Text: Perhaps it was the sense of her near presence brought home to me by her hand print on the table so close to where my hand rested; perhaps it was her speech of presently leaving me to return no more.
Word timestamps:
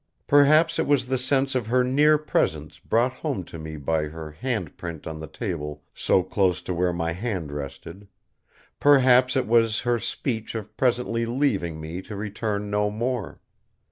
Perhaps 0.25 0.79
it 0.79 0.87
was 0.87 1.05
the 1.05 1.17
sense 1.19 1.53
of 1.53 1.67
her 1.67 1.83
near 1.83 2.17
presence 2.17 2.79
brought 2.79 3.13
home 3.13 3.43
to 3.43 3.59
me 3.59 3.77
by 3.77 4.05
her 4.05 4.31
hand 4.31 4.75
print 4.75 5.05
on 5.05 5.19
the 5.19 5.27
table 5.27 5.83
so 5.93 6.23
close 6.23 6.59
to 6.63 6.73
where 6.73 6.91
my 6.91 7.11
hand 7.11 7.51
rested; 7.51 8.07
perhaps 8.79 9.35
it 9.37 9.45
was 9.45 9.81
her 9.81 9.99
speech 9.99 10.55
of 10.55 10.75
presently 10.75 11.27
leaving 11.27 11.79
me 11.79 12.01
to 12.01 12.15
return 12.15 12.71
no 12.71 12.89
more. 12.89 13.41